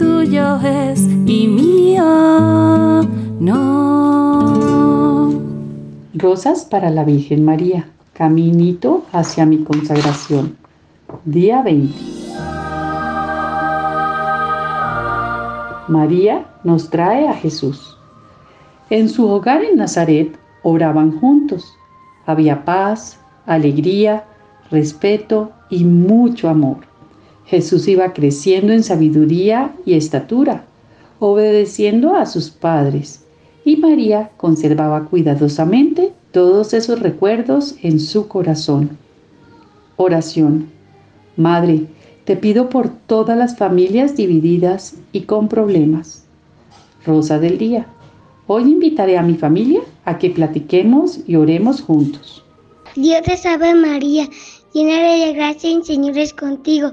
tuyo 0.00 0.58
es 0.62 1.06
y 1.26 1.46
mío 1.46 3.02
no. 3.38 5.30
Rosas 6.14 6.64
para 6.64 6.88
la 6.88 7.04
Virgen 7.04 7.44
María, 7.44 7.86
caminito 8.14 9.04
hacia 9.12 9.44
mi 9.44 9.62
consagración. 9.62 10.56
Día 11.26 11.60
20. 11.60 11.94
María 15.88 16.46
nos 16.64 16.88
trae 16.88 17.28
a 17.28 17.34
Jesús. 17.34 17.98
En 18.88 19.10
su 19.10 19.28
hogar 19.28 19.62
en 19.62 19.76
Nazaret 19.76 20.34
oraban 20.62 21.20
juntos. 21.20 21.74
Había 22.24 22.64
paz, 22.64 23.20
alegría, 23.44 24.24
respeto 24.70 25.52
y 25.68 25.84
mucho 25.84 26.48
amor. 26.48 26.89
Jesús 27.50 27.88
iba 27.88 28.12
creciendo 28.12 28.72
en 28.72 28.84
sabiduría 28.84 29.74
y 29.84 29.94
estatura, 29.94 30.66
obedeciendo 31.18 32.14
a 32.14 32.24
sus 32.24 32.48
padres, 32.48 33.24
y 33.64 33.76
María 33.76 34.30
conservaba 34.36 35.06
cuidadosamente 35.06 36.12
todos 36.30 36.72
esos 36.74 37.00
recuerdos 37.00 37.74
en 37.82 37.98
su 37.98 38.28
corazón. 38.28 38.96
Oración. 39.96 40.68
Madre, 41.36 41.86
te 42.24 42.36
pido 42.36 42.68
por 42.68 42.88
todas 42.88 43.36
las 43.36 43.58
familias 43.58 44.16
divididas 44.16 44.94
y 45.10 45.22
con 45.22 45.48
problemas. 45.48 46.24
Rosa 47.04 47.40
del 47.40 47.58
Día. 47.58 47.88
Hoy 48.46 48.62
invitaré 48.62 49.18
a 49.18 49.22
mi 49.22 49.34
familia 49.34 49.80
a 50.04 50.18
que 50.18 50.30
platiquemos 50.30 51.18
y 51.26 51.34
oremos 51.34 51.80
juntos. 51.82 52.44
Dios 52.94 53.22
te 53.22 53.36
salve 53.36 53.74
María, 53.74 54.28
llena 54.72 55.02
de 55.02 55.32
gracia 55.32 55.72
el 55.72 55.84
Señor 55.84 56.16
es 56.16 56.32
contigo. 56.32 56.92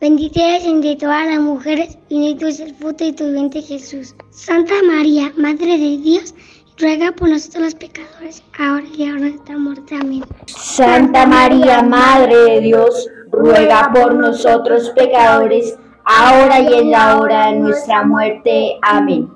Bendita 0.00 0.40
eres 0.40 0.64
entre 0.64 0.94
todas 0.94 1.26
las 1.26 1.40
mujeres 1.40 1.98
y 2.08 2.20
bendito 2.20 2.46
es 2.46 2.60
el 2.60 2.72
fruto 2.76 3.04
de 3.04 3.12
tu 3.12 3.32
vientre 3.32 3.60
Jesús. 3.60 4.14
Santa 4.30 4.74
María, 4.86 5.32
Madre 5.36 5.76
de 5.76 5.98
Dios, 5.98 6.36
ruega 6.78 7.10
por 7.10 7.28
nosotros 7.28 7.64
los 7.64 7.74
pecadores, 7.74 8.44
ahora 8.56 8.84
y 8.96 9.08
ahora 9.08 9.22
de 9.22 9.30
nuestra 9.30 9.58
muerte. 9.58 9.96
Amén. 10.00 10.24
Santa 10.46 11.26
María, 11.26 11.82
Madre 11.82 12.36
de 12.36 12.60
Dios, 12.60 13.08
ruega 13.32 13.90
por 13.92 14.14
nosotros 14.14 14.90
pecadores, 14.90 15.76
ahora 16.04 16.60
y 16.60 16.74
en 16.74 16.92
la 16.92 17.18
hora 17.18 17.50
de 17.50 17.58
nuestra 17.58 18.04
muerte. 18.04 18.76
Amén. 18.82 19.28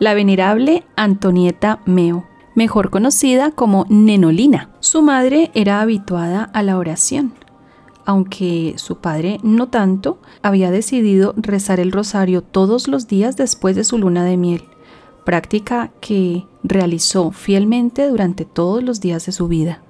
La 0.00 0.14
venerable 0.14 0.82
Antonieta 0.96 1.78
Meo, 1.86 2.24
mejor 2.56 2.90
conocida 2.90 3.52
como 3.52 3.86
Nenolina. 3.88 4.70
Su 4.80 5.00
madre 5.00 5.52
era 5.54 5.80
habituada 5.80 6.42
a 6.42 6.64
la 6.64 6.76
oración. 6.76 7.34
Aunque 8.04 8.74
su 8.76 8.96
padre 8.96 9.38
no 9.42 9.68
tanto, 9.68 10.18
había 10.42 10.70
decidido 10.70 11.34
rezar 11.36 11.80
el 11.80 11.92
rosario 11.92 12.42
todos 12.42 12.88
los 12.88 13.06
días 13.06 13.36
después 13.36 13.76
de 13.76 13.84
su 13.84 13.98
luna 13.98 14.24
de 14.24 14.36
miel, 14.36 14.64
práctica 15.24 15.90
que 16.00 16.44
realizó 16.64 17.30
fielmente 17.30 18.08
durante 18.08 18.44
todos 18.44 18.82
los 18.82 19.00
días 19.00 19.26
de 19.26 19.32
su 19.32 19.48
vida. 19.48 19.82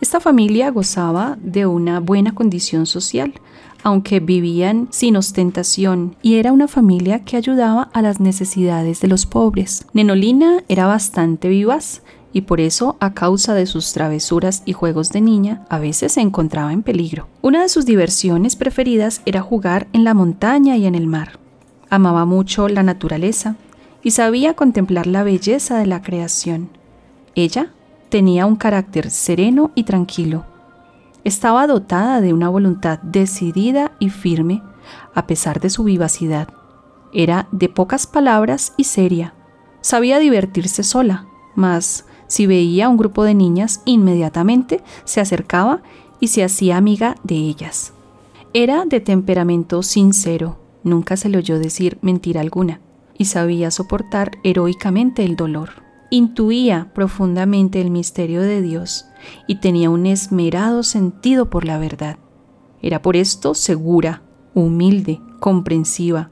Esta 0.00 0.18
familia 0.18 0.70
gozaba 0.70 1.36
de 1.42 1.66
una 1.66 2.00
buena 2.00 2.34
condición 2.34 2.86
social, 2.86 3.34
aunque 3.82 4.20
vivían 4.20 4.88
sin 4.90 5.16
ostentación 5.16 6.16
y 6.22 6.36
era 6.36 6.52
una 6.52 6.68
familia 6.68 7.24
que 7.24 7.36
ayudaba 7.36 7.90
a 7.92 8.02
las 8.02 8.18
necesidades 8.18 9.00
de 9.00 9.08
los 9.08 9.26
pobres. 9.26 9.86
Nenolina 9.92 10.64
era 10.68 10.86
bastante 10.86 11.48
vivaz 11.48 12.02
y 12.32 12.42
por 12.42 12.60
eso, 12.60 12.96
a 13.00 13.12
causa 13.12 13.54
de 13.54 13.66
sus 13.66 13.92
travesuras 13.92 14.62
y 14.64 14.72
juegos 14.72 15.10
de 15.10 15.20
niña, 15.20 15.64
a 15.68 15.78
veces 15.78 16.12
se 16.12 16.20
encontraba 16.20 16.72
en 16.72 16.82
peligro. 16.82 17.26
Una 17.42 17.62
de 17.62 17.68
sus 17.68 17.86
diversiones 17.86 18.54
preferidas 18.56 19.20
era 19.26 19.40
jugar 19.40 19.88
en 19.92 20.04
la 20.04 20.14
montaña 20.14 20.76
y 20.76 20.86
en 20.86 20.94
el 20.94 21.06
mar. 21.06 21.38
Amaba 21.88 22.24
mucho 22.24 22.68
la 22.68 22.84
naturaleza 22.84 23.56
y 24.02 24.12
sabía 24.12 24.54
contemplar 24.54 25.06
la 25.06 25.24
belleza 25.24 25.78
de 25.78 25.86
la 25.86 26.02
creación. 26.02 26.70
Ella 27.34 27.72
tenía 28.10 28.46
un 28.46 28.56
carácter 28.56 29.10
sereno 29.10 29.72
y 29.74 29.84
tranquilo. 29.84 30.44
Estaba 31.24 31.66
dotada 31.66 32.20
de 32.20 32.32
una 32.32 32.48
voluntad 32.48 33.00
decidida 33.02 33.92
y 33.98 34.10
firme, 34.10 34.62
a 35.14 35.26
pesar 35.26 35.60
de 35.60 35.68
su 35.68 35.84
vivacidad. 35.84 36.48
Era 37.12 37.48
de 37.50 37.68
pocas 37.68 38.06
palabras 38.06 38.72
y 38.76 38.84
seria. 38.84 39.34
Sabía 39.80 40.18
divertirse 40.18 40.82
sola, 40.82 41.26
mas 41.54 42.04
si 42.30 42.46
veía 42.46 42.86
a 42.86 42.88
un 42.88 42.96
grupo 42.96 43.24
de 43.24 43.34
niñas, 43.34 43.82
inmediatamente 43.86 44.80
se 45.02 45.20
acercaba 45.20 45.82
y 46.20 46.28
se 46.28 46.44
hacía 46.44 46.76
amiga 46.76 47.16
de 47.24 47.34
ellas. 47.34 47.92
Era 48.54 48.84
de 48.84 49.00
temperamento 49.00 49.82
sincero, 49.82 50.56
nunca 50.84 51.16
se 51.16 51.28
le 51.28 51.38
oyó 51.38 51.58
decir 51.58 51.98
mentira 52.02 52.40
alguna, 52.40 52.80
y 53.18 53.24
sabía 53.24 53.72
soportar 53.72 54.30
heroicamente 54.44 55.24
el 55.24 55.34
dolor. 55.34 55.70
Intuía 56.08 56.92
profundamente 56.94 57.80
el 57.80 57.90
misterio 57.90 58.42
de 58.42 58.62
Dios 58.62 59.06
y 59.48 59.56
tenía 59.56 59.90
un 59.90 60.06
esmerado 60.06 60.84
sentido 60.84 61.50
por 61.50 61.64
la 61.64 61.78
verdad. 61.78 62.16
Era 62.80 63.02
por 63.02 63.16
esto 63.16 63.54
segura, 63.54 64.22
humilde, 64.54 65.20
comprensiva, 65.40 66.30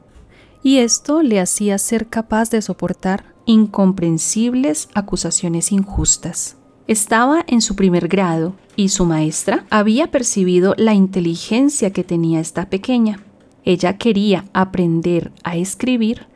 y 0.62 0.78
esto 0.78 1.22
le 1.22 1.40
hacía 1.40 1.78
ser 1.78 2.08
capaz 2.08 2.50
de 2.50 2.62
soportar 2.62 3.24
incomprensibles 3.46 4.88
acusaciones 4.94 5.72
injustas. 5.72 6.56
Estaba 6.86 7.44
en 7.46 7.60
su 7.60 7.76
primer 7.76 8.08
grado 8.08 8.54
y 8.76 8.88
su 8.88 9.04
maestra 9.04 9.66
había 9.70 10.10
percibido 10.10 10.74
la 10.76 10.94
inteligencia 10.94 11.92
que 11.92 12.04
tenía 12.04 12.40
esta 12.40 12.70
pequeña. 12.70 13.24
Ella 13.64 13.98
quería 13.98 14.46
aprender 14.52 15.32
a 15.44 15.56
escribir 15.56 16.26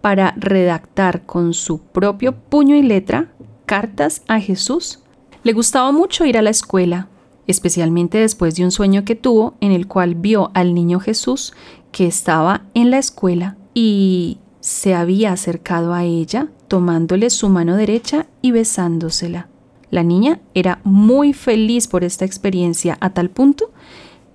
para 0.00 0.32
redactar 0.36 1.26
con 1.26 1.54
su 1.54 1.78
propio 1.80 2.34
puño 2.34 2.74
y 2.74 2.82
letra 2.82 3.32
cartas 3.66 4.22
a 4.26 4.40
Jesús. 4.40 5.00
Le 5.42 5.52
gustaba 5.52 5.92
mucho 5.92 6.24
ir 6.24 6.38
a 6.38 6.42
la 6.42 6.50
escuela, 6.50 7.08
especialmente 7.46 8.18
después 8.18 8.56
de 8.56 8.64
un 8.64 8.70
sueño 8.70 9.04
que 9.04 9.14
tuvo 9.14 9.54
en 9.60 9.72
el 9.72 9.86
cual 9.86 10.14
vio 10.14 10.50
al 10.54 10.74
niño 10.74 10.98
Jesús 11.00 11.52
que 11.92 12.06
estaba 12.06 12.62
en 12.74 12.90
la 12.90 12.98
escuela 12.98 13.56
y 13.74 14.38
se 14.60 14.94
había 14.94 15.32
acercado 15.32 15.94
a 15.94 16.04
ella 16.04 16.48
tomándole 16.68 17.30
su 17.30 17.48
mano 17.48 17.76
derecha 17.76 18.26
y 18.42 18.50
besándosela. 18.50 19.48
La 19.90 20.02
niña 20.02 20.40
era 20.54 20.80
muy 20.84 21.32
feliz 21.32 21.88
por 21.88 22.04
esta 22.04 22.24
experiencia 22.24 22.96
a 23.00 23.10
tal 23.10 23.30
punto 23.30 23.72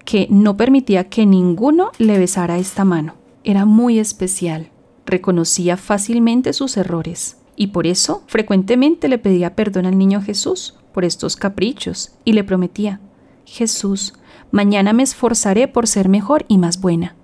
que 0.04 0.28
no 0.30 0.58
permitía 0.58 1.10
que 1.10 1.26
ninguno 1.26 1.92
le 1.98 2.20
besara 2.20 2.58
esta 2.58 2.84
mano. 2.84 3.16
Era 3.44 3.66
muy 3.66 4.00
especial, 4.00 4.70
reconocía 5.06 5.78
fácilmente 5.78 6.52
sus 6.54 6.78
errores 6.78 7.38
y 7.56 7.68
por 7.68 7.88
eso 7.88 8.24
frecuentemente 8.28 9.08
le 9.08 9.18
pedía 9.18 9.56
perdón 9.56 9.86
al 9.86 9.98
niño 9.98 10.22
Jesús 10.22 10.76
por 10.94 11.06
estos 11.06 11.36
caprichos 11.36 12.12
y 12.24 12.34
le 12.34 12.44
prometía, 12.44 13.00
Jesús, 13.46 14.14
mañana 14.52 14.94
me 14.94 15.04
esforzaré 15.04 15.68
por 15.68 15.88
ser 15.88 16.10
mejor 16.10 16.46
y 16.48 16.58
más 16.58 16.82
buena. 16.82 17.16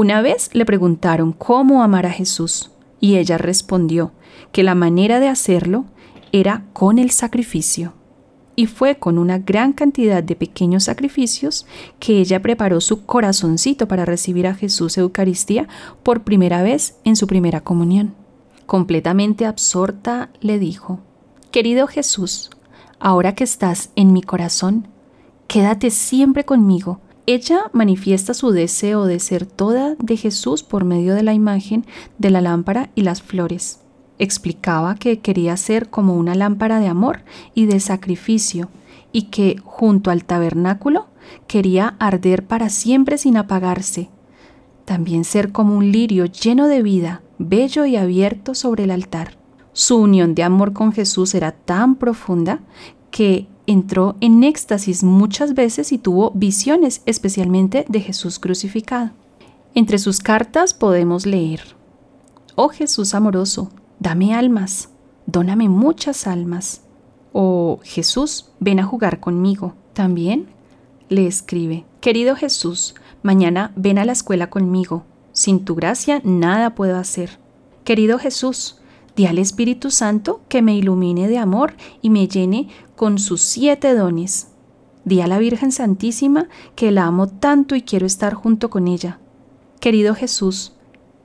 Una 0.00 0.22
vez 0.22 0.48
le 0.54 0.64
preguntaron 0.64 1.34
cómo 1.34 1.82
amar 1.82 2.06
a 2.06 2.10
Jesús 2.10 2.70
y 3.00 3.16
ella 3.16 3.36
respondió 3.36 4.12
que 4.50 4.62
la 4.62 4.74
manera 4.74 5.20
de 5.20 5.28
hacerlo 5.28 5.84
era 6.32 6.64
con 6.72 6.98
el 6.98 7.10
sacrificio. 7.10 7.92
Y 8.56 8.64
fue 8.64 8.96
con 8.96 9.18
una 9.18 9.36
gran 9.36 9.74
cantidad 9.74 10.22
de 10.22 10.36
pequeños 10.36 10.84
sacrificios 10.84 11.66
que 11.98 12.18
ella 12.18 12.40
preparó 12.40 12.80
su 12.80 13.04
corazoncito 13.04 13.88
para 13.88 14.06
recibir 14.06 14.46
a 14.46 14.54
Jesús 14.54 14.96
Eucaristía 14.96 15.68
por 16.02 16.22
primera 16.22 16.62
vez 16.62 16.96
en 17.04 17.14
su 17.14 17.26
primera 17.26 17.60
comunión. 17.60 18.14
Completamente 18.64 19.44
absorta 19.44 20.30
le 20.40 20.58
dijo, 20.58 21.00
Querido 21.50 21.86
Jesús, 21.86 22.48
ahora 23.00 23.34
que 23.34 23.44
estás 23.44 23.90
en 23.96 24.14
mi 24.14 24.22
corazón, 24.22 24.88
quédate 25.46 25.90
siempre 25.90 26.46
conmigo 26.46 27.00
ella 27.26 27.70
manifiesta 27.72 28.34
su 28.34 28.50
deseo 28.50 29.04
de 29.04 29.20
ser 29.20 29.46
toda 29.46 29.94
de 29.96 30.16
Jesús 30.16 30.62
por 30.62 30.84
medio 30.84 31.14
de 31.14 31.22
la 31.22 31.34
imagen 31.34 31.84
de 32.18 32.30
la 32.30 32.40
lámpara 32.40 32.90
y 32.94 33.02
las 33.02 33.22
flores. 33.22 33.80
Explicaba 34.18 34.96
que 34.96 35.20
quería 35.20 35.56
ser 35.56 35.90
como 35.90 36.14
una 36.14 36.34
lámpara 36.34 36.80
de 36.80 36.88
amor 36.88 37.22
y 37.54 37.66
de 37.66 37.80
sacrificio 37.80 38.68
y 39.12 39.24
que 39.24 39.56
junto 39.64 40.10
al 40.10 40.24
tabernáculo 40.24 41.06
quería 41.46 41.96
arder 41.98 42.46
para 42.46 42.68
siempre 42.68 43.18
sin 43.18 43.36
apagarse. 43.36 44.10
También 44.84 45.24
ser 45.24 45.52
como 45.52 45.76
un 45.76 45.92
lirio 45.92 46.26
lleno 46.26 46.66
de 46.66 46.82
vida, 46.82 47.22
bello 47.38 47.86
y 47.86 47.96
abierto 47.96 48.54
sobre 48.54 48.84
el 48.84 48.90
altar. 48.90 49.38
Su 49.72 49.98
unión 49.98 50.34
de 50.34 50.42
amor 50.42 50.72
con 50.72 50.92
Jesús 50.92 51.34
era 51.34 51.52
tan 51.52 51.94
profunda 51.94 52.60
que 53.10 53.46
entró 53.66 54.16
en 54.20 54.42
éxtasis 54.44 55.02
muchas 55.02 55.54
veces 55.54 55.92
y 55.92 55.98
tuvo 55.98 56.30
visiones, 56.32 57.02
especialmente 57.06 57.84
de 57.88 58.00
Jesús 58.00 58.38
crucificado. 58.38 59.10
Entre 59.74 59.98
sus 59.98 60.18
cartas 60.20 60.74
podemos 60.74 61.26
leer, 61.26 61.60
Oh 62.56 62.68
Jesús 62.68 63.14
amoroso, 63.14 63.70
dame 64.00 64.34
almas, 64.34 64.90
dóname 65.26 65.68
muchas 65.68 66.26
almas. 66.26 66.82
O 67.32 67.78
oh, 67.78 67.80
Jesús, 67.84 68.50
ven 68.58 68.80
a 68.80 68.84
jugar 68.84 69.20
conmigo. 69.20 69.74
También 69.92 70.48
le 71.08 71.26
escribe, 71.26 71.84
Querido 72.00 72.34
Jesús, 72.34 72.94
mañana 73.22 73.72
ven 73.76 73.98
a 73.98 74.04
la 74.04 74.12
escuela 74.12 74.50
conmigo. 74.50 75.04
Sin 75.32 75.64
tu 75.64 75.74
gracia 75.76 76.20
nada 76.24 76.74
puedo 76.74 76.98
hacer. 76.98 77.38
Querido 77.84 78.18
Jesús, 78.18 78.79
di 79.16 79.26
al 79.26 79.38
Espíritu 79.38 79.90
Santo 79.90 80.40
que 80.48 80.62
me 80.62 80.74
ilumine 80.74 81.28
de 81.28 81.38
amor 81.38 81.74
y 82.02 82.10
me 82.10 82.28
llene 82.28 82.68
con 82.96 83.18
sus 83.18 83.42
siete 83.42 83.94
dones. 83.94 84.48
Di 85.04 85.20
a 85.20 85.26
la 85.26 85.38
Virgen 85.38 85.72
Santísima 85.72 86.48
que 86.74 86.90
la 86.90 87.06
amo 87.06 87.26
tanto 87.28 87.74
y 87.74 87.82
quiero 87.82 88.06
estar 88.06 88.34
junto 88.34 88.70
con 88.70 88.88
ella. 88.88 89.18
Querido 89.80 90.14
Jesús, 90.14 90.74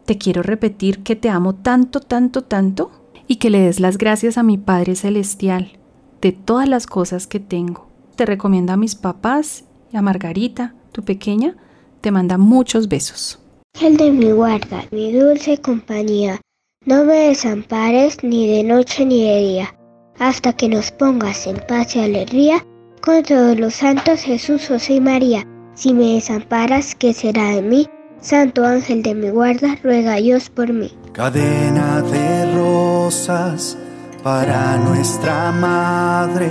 te 0.05 0.17
quiero 0.17 0.43
repetir 0.43 1.03
que 1.03 1.15
te 1.15 1.29
amo 1.29 1.55
tanto, 1.55 1.99
tanto, 1.99 2.43
tanto 2.43 2.91
y 3.27 3.37
que 3.37 3.49
le 3.49 3.59
des 3.59 3.79
las 3.79 3.97
gracias 3.97 4.37
a 4.37 4.43
mi 4.43 4.57
Padre 4.57 4.95
Celestial 4.95 5.77
de 6.21 6.31
todas 6.31 6.67
las 6.67 6.87
cosas 6.87 7.27
que 7.27 7.39
tengo. 7.39 7.87
Te 8.15 8.25
recomiendo 8.25 8.73
a 8.73 8.77
mis 8.77 8.95
papás 8.95 9.65
y 9.91 9.97
a 9.97 10.01
Margarita, 10.01 10.73
tu 10.91 11.03
pequeña, 11.03 11.55
te 12.01 12.11
manda 12.11 12.37
muchos 12.37 12.87
besos. 12.87 13.39
El 13.81 13.97
de 13.97 14.11
mi 14.11 14.31
guarda, 14.31 14.85
mi 14.91 15.11
dulce 15.11 15.57
compañía, 15.57 16.39
no 16.85 17.03
me 17.03 17.29
desampares 17.29 18.23
ni 18.23 18.47
de 18.47 18.63
noche 18.63 19.05
ni 19.05 19.27
de 19.27 19.39
día, 19.39 19.75
hasta 20.19 20.53
que 20.53 20.69
nos 20.69 20.91
pongas 20.91 21.47
en 21.47 21.57
paz 21.67 21.95
y 21.95 21.99
alegría 21.99 22.63
con 23.01 23.23
todos 23.23 23.59
los 23.59 23.73
santos 23.73 24.21
Jesús, 24.21 24.67
José 24.67 24.95
y 24.95 25.01
María. 25.01 25.45
Si 25.73 25.93
me 25.93 26.13
desamparas, 26.13 26.93
¿qué 26.95 27.13
será 27.13 27.49
de 27.49 27.61
mí? 27.63 27.89
Santo 28.21 28.65
ángel 28.65 29.01
de 29.01 29.15
mi 29.15 29.29
guarda, 29.29 29.77
ruega 29.83 30.15
Dios 30.15 30.49
por 30.49 30.71
mí. 30.71 30.95
Cadena 31.11 32.01
de 32.01 32.53
rosas 32.53 33.77
para 34.23 34.77
nuestra 34.77 35.51
madre, 35.51 36.49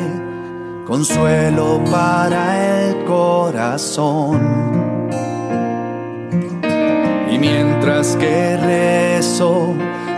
consuelo 0.86 1.80
para 1.90 2.88
el 2.88 3.04
corazón. 3.04 4.40
Y 7.30 7.38
mientras 7.38 8.16
que 8.16 8.56
rezo 8.56 9.74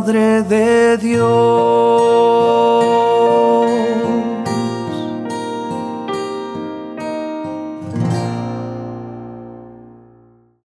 Madre 0.00 0.42
de 0.44 0.96
Dios. 0.96 2.99